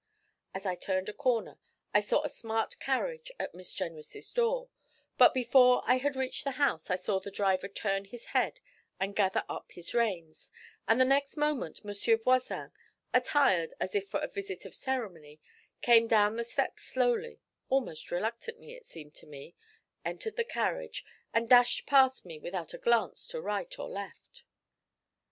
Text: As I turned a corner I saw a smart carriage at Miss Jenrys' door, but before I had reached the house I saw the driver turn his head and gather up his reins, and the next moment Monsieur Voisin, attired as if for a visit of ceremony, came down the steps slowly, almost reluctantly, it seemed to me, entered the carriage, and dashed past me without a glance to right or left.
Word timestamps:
As 0.55 0.65
I 0.65 0.73
turned 0.73 1.09
a 1.09 1.13
corner 1.13 1.59
I 1.93 1.99
saw 1.99 2.23
a 2.23 2.27
smart 2.27 2.79
carriage 2.79 3.31
at 3.39 3.53
Miss 3.53 3.71
Jenrys' 3.71 4.31
door, 4.31 4.69
but 5.15 5.31
before 5.31 5.83
I 5.85 5.99
had 5.99 6.15
reached 6.15 6.43
the 6.43 6.53
house 6.57 6.89
I 6.89 6.95
saw 6.95 7.19
the 7.19 7.29
driver 7.29 7.67
turn 7.67 8.05
his 8.05 8.25
head 8.33 8.61
and 8.99 9.15
gather 9.15 9.43
up 9.47 9.71
his 9.73 9.93
reins, 9.93 10.49
and 10.87 10.99
the 10.99 11.05
next 11.05 11.37
moment 11.37 11.85
Monsieur 11.85 12.17
Voisin, 12.17 12.71
attired 13.13 13.75
as 13.79 13.93
if 13.93 14.09
for 14.09 14.19
a 14.21 14.27
visit 14.27 14.65
of 14.65 14.73
ceremony, 14.73 15.39
came 15.83 16.07
down 16.07 16.35
the 16.35 16.43
steps 16.43 16.81
slowly, 16.81 17.39
almost 17.69 18.09
reluctantly, 18.09 18.73
it 18.73 18.87
seemed 18.87 19.13
to 19.13 19.27
me, 19.27 19.53
entered 20.03 20.35
the 20.35 20.43
carriage, 20.43 21.05
and 21.31 21.47
dashed 21.47 21.85
past 21.85 22.25
me 22.25 22.39
without 22.39 22.73
a 22.73 22.79
glance 22.79 23.27
to 23.27 23.39
right 23.39 23.77
or 23.77 23.87
left. 23.87 24.45